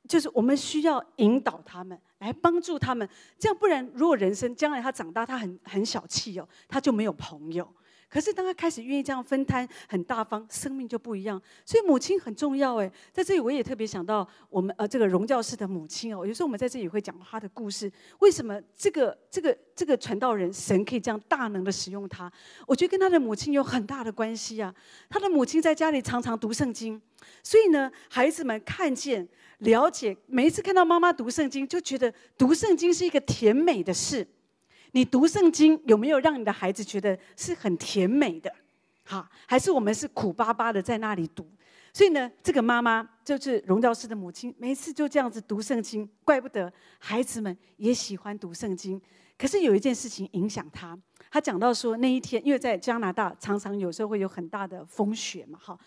[0.09, 7.71] 就是我们需要引导他们，来帮助他们，这样不然，如果人生将来他长大，他很很小气哦，他就没有朋友。
[8.09, 11.39] 可是当他开始愿意这样分摊，很大方，生命就不一样。
[11.63, 16.25] 所以母亲很重要哎，在这里我也特别想到我们呃这个荣教师的母亲哦。
[16.25, 22.31] 有时候我们在这里会讲她的故事，为什么这个这个这个传道人神可以这样大能的使用他？
[22.65, 24.73] 我觉得跟他的母亲有很大的关系啊。
[25.07, 26.99] 他的母亲在家里常常读圣经，
[27.43, 29.27] 所以呢，孩子们看见、
[29.59, 34.25] 了解，每一次看到妈妈读圣经，就觉得读圣经是一个甜美的事。
[34.91, 38.51] 你读圣经有没有让你的孩子觉得是很甜美的？
[39.05, 41.45] 哈，还是我们是苦巴巴的在那里读？
[41.93, 49.01] 所以呢，这个妈妈就是荣教师的母亲，每一次就这样子读圣经，怪不得孩子们也喜欢读圣经。
[49.37, 50.97] 可是有一件事情影响他，
[51.29, 55.77] 他讲到说那一天，因为在加拿大常常有时候会有很大的风雪嘛，哈。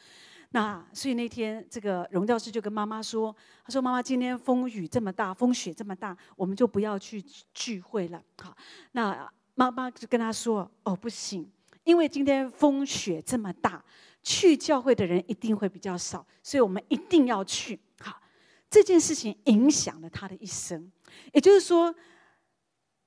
[0.55, 3.35] 那所以那天，这个荣教师就跟妈妈说
[3.65, 8.55] ：“他说，妈妈，今天风雨这么大，风雪这么大，我们就不要去聚会了。”好，
[8.93, 11.51] 那妈妈就跟他说：“哦，不行，
[11.85, 13.83] 因为今天风雪这么大，
[14.23, 18.21] 去教会的人一定会比较少，所以我们一定要去。”好，
[18.69, 20.93] 这件事情影响了他的一生。
[21.33, 21.95] 也就是说，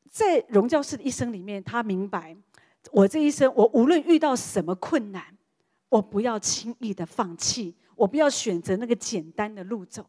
[0.10, 2.36] 在荣教师的一生里面，他明白，
[2.92, 5.35] 我这一生，我无论遇到什么困难。
[5.96, 10.06] 我不要轻易的放弃，我不要选择那个简单的路走。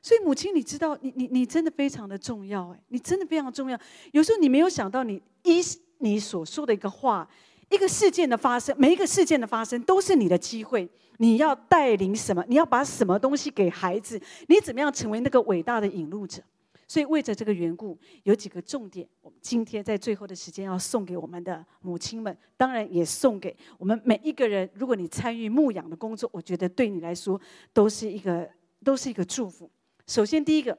[0.00, 3.78] 所以母亲，你知道，你你你真的非常的重要，哎，你真的非常重要。
[4.12, 5.60] 有时候你没有想到，你一
[5.98, 7.28] 你所说的一个话，
[7.68, 10.88] 一个事件的发生，每一个事件的发生都是你的机会。
[11.18, 12.42] 你要带领什么？
[12.48, 14.18] 你要把什么东西给孩子？
[14.48, 16.42] 你怎么样成为那个伟大的引路者？
[16.88, 24.70] 所以为着这个缘故，有几个重点，我们今天在最后的时间要送给我们的母亲们，当然也送给我们每一个人。
[24.74, 27.40] 如果你参与牧养的工作，我觉得对你来说
[27.72, 28.48] 都是一个
[28.84, 29.68] 都是一个祝福。
[30.06, 30.78] 首先，第一个，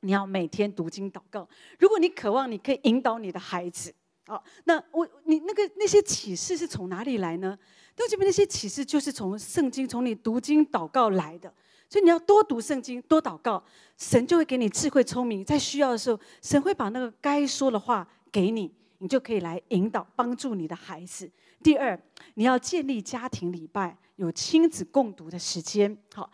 [0.00, 1.48] 你要每天读经祷告。
[1.78, 3.94] 如果你渴望，你可以引导你的孩子。
[4.26, 7.58] 好，那我你那个那些启示是从哪里来呢？
[7.96, 11.50] 都这边那些启示就是从圣经，从你读经祷告来的。
[11.88, 13.62] 所以你要多读圣经，多祷告，
[13.96, 15.42] 神就会给你智慧聪明。
[15.44, 21.30] 在需要的时候，神会把那个该说的话给你，你就可以来引导帮助你的孩子。
[21.62, 21.98] 第二，
[22.34, 25.96] 你要建立家庭礼拜，有亲子共读的时间。
[26.14, 26.30] 好，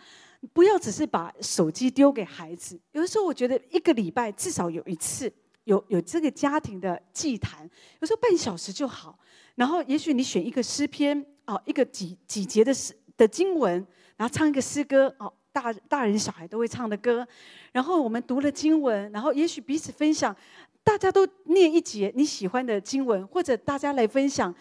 [0.53, 2.79] 不要只是把手机丢给孩子。
[2.91, 9.17] 有的时候，我觉得一个礼拜至少有一次有有这个家庭的祭坛，有时候半小时就好。
[9.55, 13.75] 然后，也许你选一个诗篇哦，一个几几节的诗的经文，
[14.17, 15.33] 然后唱一个诗歌哦。
[15.55, 17.25] 大大人小孩都会唱的歌，
[17.71, 20.35] 然后我们读了经文，然后也许彼此分享，
[20.83, 24.53] 大家都念一节你喜欢的经文，或者大家来分享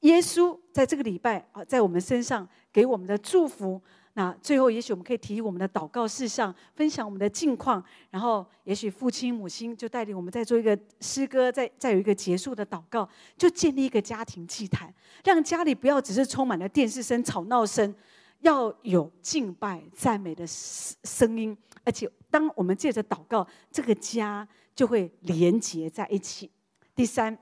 [0.00, 3.80] 耶稣在这个礼拜啊，在我们身上给我们的祝福。
[4.12, 14.92] 那最后，也许我们可以提我们的祷告事项，分享我们的近况，然后也许父亲母亲就带领我们再做一个诗歌，再再有一个结束的祷告，就建立一个家庭祭坛，
[15.24, 17.94] 让家里不要只是充满了电视声、吵闹声。
[18.40, 26.50] 要有敬拜赞美的声音，而且当我们借着祷告，这个家就会连结在一起。
[26.94, 27.36] 第三，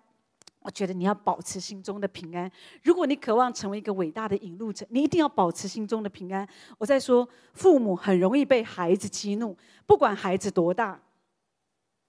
[0.61, 2.51] 我觉得你要保持心中的平安。
[2.83, 6.49] 如果你渴望成为一个伟大的引路者，你一定要保持心中的平安。
[6.79, 11.01] 我在说，父母很容易被孩子激怒，不管孩子多大。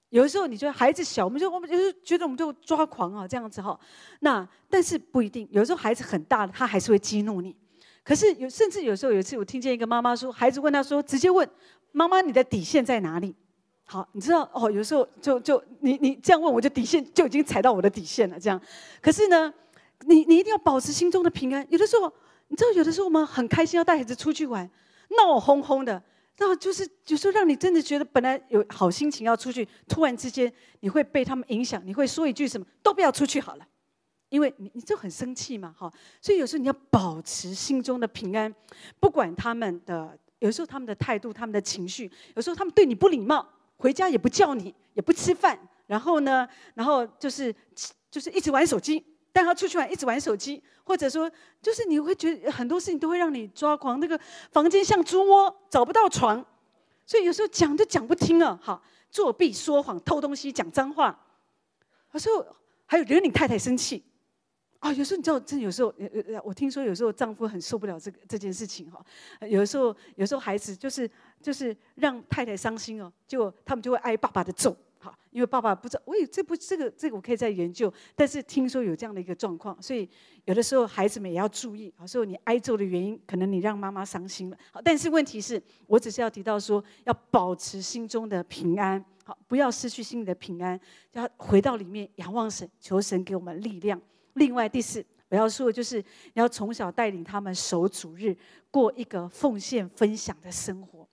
[0.10, 3.78] 有的时候你觉得孩子小，我们就我们就是觉得我们就抓狂啊，这样子哈。
[4.22, 7.54] 那但是不一定，有时候孩子很大，他还是会激怒你。
[8.06, 11.50] 可是有，甚至有时候有一次，我听见一个妈妈说，孩子问她说，直接问
[11.92, 13.36] 妈妈，你的底线在哪里？
[13.84, 18.40] 好，你知道哦，有时候就就你你这样问，我就底线就已经踩到我的底线了。
[18.40, 18.62] 这样，
[19.02, 19.52] 可是呢，
[20.02, 21.66] 你你一定要保持心中的平安。
[21.72, 22.14] 有的时候，
[22.50, 24.70] 你知道，有的时候我们很开心要带孩子出去玩，
[25.18, 26.00] 闹哄哄的，
[26.38, 33.66] 那就是有时候让你真的觉得本来有好心情要出去，突然之间你会被他们影响，你会说一句什么，都不要出去好了。
[34.30, 38.54] 因为你你就很生气嘛，哈，所以有时候你要保持心中的平安，
[39.00, 43.48] 不管他们的，有时候他们的态度、他们的情绪，有时候他们对你不礼貌，
[43.78, 47.54] 回家也不叫你，也不吃饭，然后呢，然后就是
[48.10, 51.32] 就是一直玩手机，带他出去玩一直玩手机，或者说
[51.62, 54.20] 就是你会觉得很多事情都会让你抓狂，那个
[54.52, 56.44] 房间像猪窝，找不到床，
[57.06, 58.82] 所以有时候讲都讲不听了，哈，
[59.12, 61.18] 作弊、说谎、偷东西、讲脏话，
[62.12, 62.46] 有时候
[62.88, 64.04] 还有惹你太太生气。
[64.86, 69.04] 啊，有时候你知道，真有时候，呃呃，我听说有时候丈夫很受不了这个这件事情哈。
[69.50, 71.10] 有时候，有时候孩子就是
[71.42, 74.78] 就是让太太伤心哦，就他们就会挨爸爸的揍。
[75.00, 77.92] 好，因为爸爸不知道，喂，这不这个这个我可以再研究。
[78.16, 80.08] 但是听说有这样的一个状况，所以
[80.44, 81.92] 有的时候孩子们也要注意。
[82.00, 84.58] 有时候你挨揍的原因，可能你让妈妈伤心了。
[84.72, 90.80] 好，但是问题是我只是要提到说，要保持心中的平安，好，不要失去心里的平安，
[91.14, 94.00] 要回到里面仰望神，求神给我们力量。
[94.36, 98.34] 另外第四，我要说的就是你要从小带领他们守主日，
[98.72, 101.06] 过一个奉献分享的生活。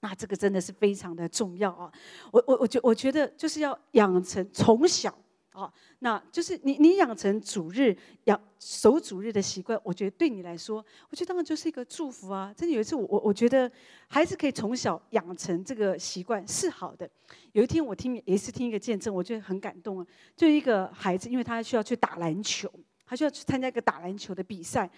[0.00, 1.92] 那这个真的是非常的重要啊！
[2.30, 5.12] 我我我觉我觉得就是要养成从小
[5.58, 10.76] 好，那就是你你养成主日养守主日的习惯，我觉得对你来说，
[11.10, 12.54] 我觉得当然就是一个祝福啊！
[12.56, 13.68] 真的有一次我我我觉得
[14.06, 17.10] 孩子可以从小养成这个习惯是好的。
[17.52, 20.06] 有一天我听也是听一个见证，我觉得很感动啊！
[20.36, 22.72] 就一个孩子，因为他需要去打篮球，
[23.04, 24.88] 他需要去参加一个打篮球的比赛，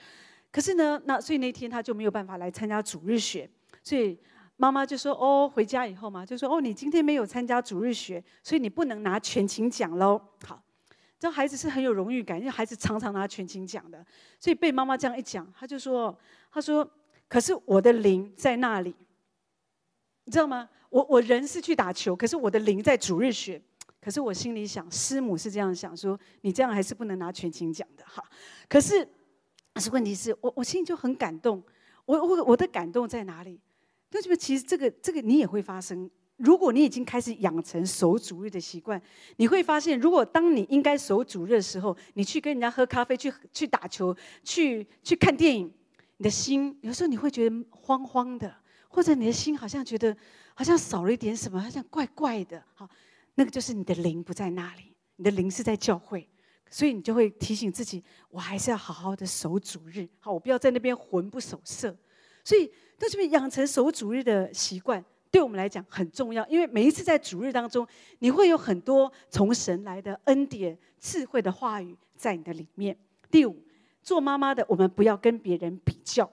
[0.53, 3.49] 可是呢，那所以那天他就没有办法来参加主日学，
[3.83, 4.19] 所以。
[4.61, 10.63] 妈妈就说：“哦，回家以后嘛，就说哦，你今天没有参加主日学，所以你不能拿全勤奖喽。”好，
[11.19, 14.05] 这孩子是很有荣誉感，因为孩子常常拿全勤奖的，
[14.39, 16.15] 所以被妈妈这样一讲，他就说
[16.53, 16.87] ：“他说，
[17.27, 18.95] 可是我的灵在那里，
[20.25, 20.69] 你知道吗？
[20.91, 23.63] 我我人是去打球，可是我的灵在主日学。
[23.99, 28.05] 可是我心里想，师母是这样想说，你这样还是不能拿全勤奖的。
[28.07, 28.23] 哈，
[28.69, 29.09] 可是，
[29.73, 31.63] 可是问题是我我心里就很感动，
[32.05, 33.59] 我我我的感动在哪里？”
[34.11, 36.11] 那这个其实这个这个你也会发生。
[36.37, 38.99] 如果你已经开始养成守主日的习惯，
[39.37, 45.71] 你会发现，如果当你应该守主日的时候，你去跟人家喝咖啡、去去打球、去去看电影，
[46.17, 48.57] 你的心有时候你会觉得慌慌的，
[48.89, 50.17] 或者你的心好像觉得
[50.55, 52.65] 好像少了一点什么，好像怪怪的。
[52.73, 52.89] 好，
[53.35, 56.27] 那个就是你的灵不在那里，你的灵是在教会，
[56.71, 60.09] 所以你就会提醒自己，我还是要好好的守主日。
[60.19, 61.95] 好，我不要在那边魂不守舍。
[62.43, 62.73] 所以。
[63.01, 66.47] 在这边养成守主日的习惯，对我们来讲很重要。
[66.49, 67.87] 因为每一次在主日当中，
[68.19, 72.95] 你会有很多从神来的恩典、智慧的话语在你的里面。
[73.31, 73.57] 第五，
[74.03, 76.31] 做妈妈的，我们不要跟别人比较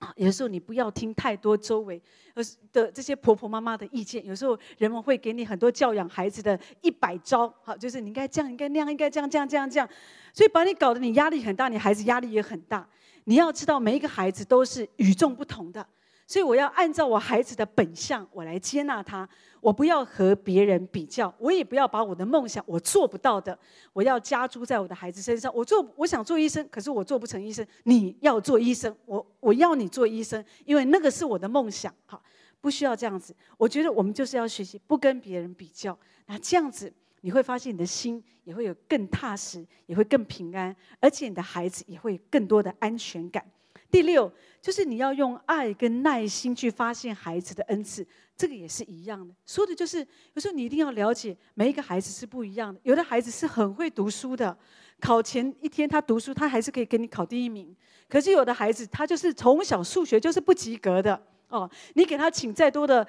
[0.00, 0.12] 啊。
[0.16, 2.02] 有时候你不要听太多周围
[2.34, 2.42] 呃
[2.72, 4.26] 的这些婆婆妈妈的意见。
[4.26, 9.88] 有时候人们会给你很多教养孩子的一百招，好，就是你应该这样，应该那样，应该这样，这样，这样，这样。
[10.34, 12.88] 所以把你搞得你压力很大，你孩子压力也很大。
[13.24, 15.86] 你要知道，每一个孩子都是与众不同的，
[16.26, 19.28] 所以我要按照我孩子的本相，我来接纳他。
[19.60, 23.56] 我不要和别人比较，我也不要把我的梦想我做不到的，
[23.92, 25.54] 我要加诸在我的孩子身上。
[25.54, 27.64] 我做，我想做医生，可是我做不成医生。
[27.84, 31.94] 你要做医生，我我要你做医生，因为那个是我的梦想。
[32.06, 32.20] 哈，
[32.60, 33.32] 不需要这样子。
[33.56, 35.96] 我觉得我们就是要学习不跟别人比较，
[36.26, 36.92] 那这样子。
[37.22, 43.44] 你会发现你的心也会有更踏实，也会更平安，而且你的孩子也会有更多的安全感。
[43.90, 49.34] 第六，就是你要用爱跟耐心去发现孩子的恩赐，这个也是一样的。
[49.44, 49.98] 说的就是，
[50.32, 52.80] 有时候你一定要了解，每一个孩子是不一样的。
[52.84, 54.56] 有的孩子是很会读书的，
[54.98, 57.76] 考前一天他读书，他还是可以给你考第一名。
[58.08, 61.70] 可是有的孩子，他就是从小数学就是不及格的哦。
[61.94, 63.06] 你给他请再多的、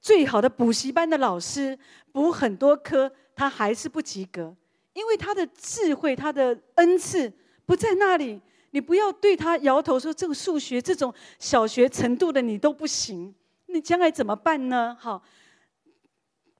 [0.00, 1.78] 最好的补习班的老师，
[2.12, 3.10] 补很多科。
[3.38, 4.52] 他还是不及格，
[4.94, 7.32] 因为他的智慧、他的恩赐
[7.64, 8.40] 不在那里。
[8.72, 13.32] 你不要对他摇头说：“这个数学这种小学程度的你都不行，
[13.66, 15.22] 你将来怎么办呢？”好，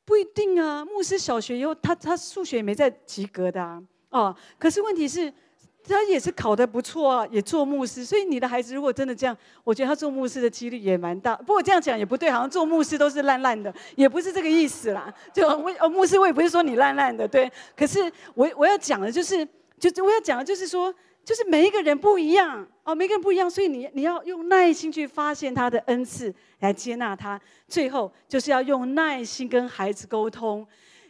[0.04, 0.84] 不一定啊。
[0.84, 3.82] 牧师小学以后，他他数学也没在及格的啊。
[4.10, 5.34] 哦，可是问题是。
[5.94, 8.04] 他也是考得不错啊，也做牧师。
[8.04, 11.36] 所以你的孩子如果真的这样，我觉得他做牧师的几率也蛮大。
[11.36, 15.12] 不过这样讲也不对，好像做牧师都是烂烂的，也不是这个意思啦。
[15.32, 17.50] 就我哦，牧师我也不是说你烂烂的，对。
[17.76, 19.46] 可是我我要讲的就是，
[19.78, 20.92] 就我要讲的就是说，
[21.24, 27.40] 就是每一个人不一样哦，每个人不一样，所以你你要用耐心去发现他的恩赐，来接纳他。
[27.66, 30.66] 最后就是要用耐心跟孩子沟通。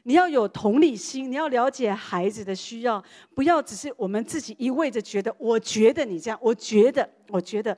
[0.09, 3.05] 你要有同理心，你要了解孩子的需要，
[3.35, 7.77] 不要只是我们自己一味的觉得，我觉得你这样，我觉得，我觉得。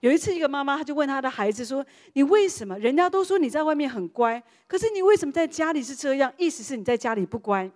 [0.00, 2.78] 有一次，一个妈妈，她就问她的孩子说：“你为什么？
[2.78, 6.30] 人家都说你在外面很乖，可是你为什么在家里是这样？
[6.36, 7.70] 意思是你在家里不乖。”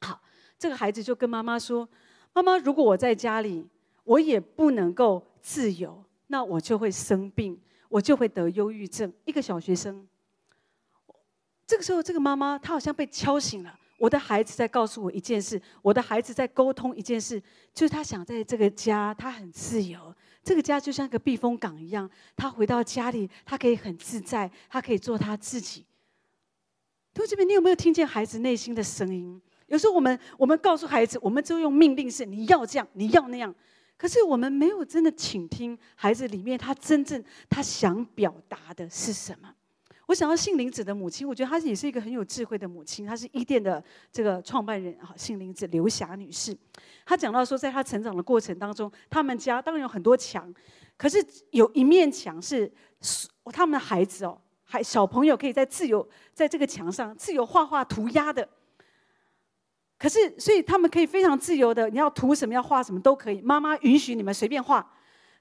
[0.00, 0.18] 好，
[0.58, 1.86] 这个孩子就跟妈妈说
[2.32, 3.66] ：“妈妈，如果我在家里，
[4.04, 10.08] 我也不能够自由，那我就会生病，我就会得忧郁症。”一个小学生。
[11.66, 13.78] 这个时候，这个妈妈她好像被敲醒了。
[13.96, 17.40] 我的孩子在告诉我一件事，我的孩子在沟通一件事，
[17.72, 20.14] 就是他想在这个家，他很自由。
[20.42, 25.86] 这个家就像一个避风港一样，他回到家里，他可以很自在，他可以做他自己。
[27.14, 29.40] 同学们，你有没有听见孩子内心的声音？
[29.68, 33.54] 有时候我们我们告诉孩子，我们就用命令式，你要这样，你要那样。
[33.96, 39.54] 可是我们没有真的倾听孩子里面他真正他想表达的是什么。
[40.06, 43.06] 我想到杏林子的母亲，我觉得她也是一个很有智慧的母亲。
[43.06, 43.82] 她是伊甸的
[44.12, 46.56] 这个创办人啊，杏林子刘霞女士。
[47.06, 50.52] 她讲到说，在她成长的过程当中，他们家当然有很多墙，
[50.96, 52.70] 可是有一面墙是
[53.46, 58.46] 他们的孩子哦，还小朋友可以在自由在这个墙上自由画画涂鸦的。
[59.96, 63.40] 可是，所以他们可以非常自由的，你要涂什么，要画什么都可以。
[63.40, 64.86] 妈妈允许你们随便画，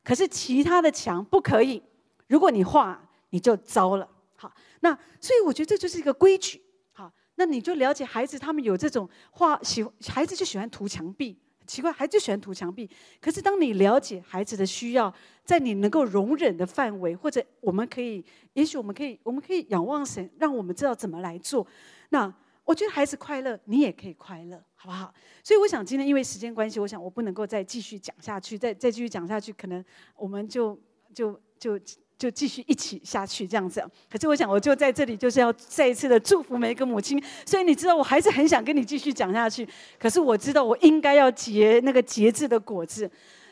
[0.05, 1.84] 可是其他的墙不可以。
[2.28, 4.07] 如果你画，你就糟了。
[4.44, 6.62] 好，那所以我觉得这就是一个规矩。
[6.91, 11.39] 好，那你就了解孩子，他们有这种画喜，孩子就喜欢涂墙壁。
[11.66, 12.89] 奇怪，孩子就喜欢涂墙壁。
[13.22, 15.14] 可是当你了解孩子的需要，
[15.46, 18.22] 在你能够容忍的范围，或者我们可以，
[18.52, 21.66] 也许我们可以，我们可以仰望神，让我们知道怎么来做。
[22.10, 22.34] 那。
[22.66, 25.14] 我觉得孩子快乐，你也可以快乐，好不好？
[25.44, 29.84] 所以我想今天因为时间关系，我想我不能够再继续讲下去，再再继续讲下去，可能
[30.16, 30.80] 我们就
[31.14, 31.78] 就就
[32.18, 33.84] 就继续一起下去这样子。
[34.11, 37.22] 可是我想，我就在这里就是要再一次的祝福每一个母亲。
[37.45, 39.68] 所以你知道，我还是很想跟你继续讲下去。
[39.99, 43.09] 可是我知道，我应该要结那个节制的果子。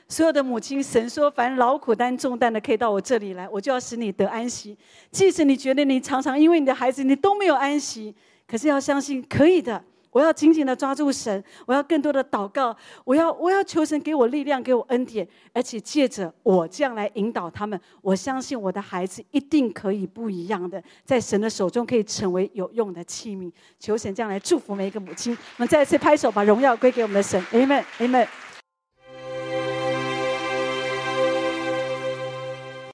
[0.07, 4.77] 所有的母亲，神说，凡劳苦担重担的，可以到我这里来，我就要使你得安息。
[5.09, 8.13] 即使你觉得你常常因为你的孩子，你都没有安息。
[8.45, 9.81] 可是要相信可以的，
[10.11, 23.51] 我要紧紧的抓住神，我要更多的祷告，我要我要求神给我力量，给我恩典，而且借着我这样来引导他们，我相信我的孩子一定可以不一样的，在神的手中可以成为有用的器皿。
[23.79, 25.33] 求神这样来祝福每一个母亲。
[25.33, 27.41] 我们再一次拍手，把荣耀归给我们的神。
[27.51, 28.27] Amen，Amen。